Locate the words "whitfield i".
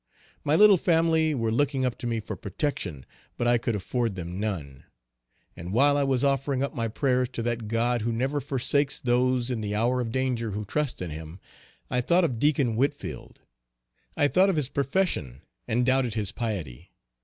12.75-14.27